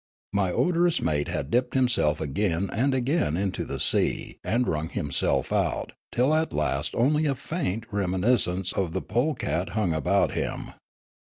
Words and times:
My 0.33 0.51
odorous 0.51 0.99
mate 0.99 1.27
had 1.27 1.51
dipped 1.51 1.75
himself 1.75 2.19
again 2.19 2.71
and 2.73 2.95
again 2.95 3.37
into 3.37 3.63
the 3.65 3.79
sea 3.79 4.39
and 4.43 4.67
wrung 4.67 4.89
himself 4.89 5.53
out, 5.53 5.91
till 6.11 6.33
at 6.33 6.53
last 6.53 6.95
only 6.95 7.27
a 7.27 7.35
faint 7.35 7.87
reminis 7.91 8.47
cence 8.47 8.73
of 8.73 8.93
the 8.93 9.01
polecat 9.03 9.69
hung 9.77 9.93
about 9.93 10.31
him. 10.31 10.71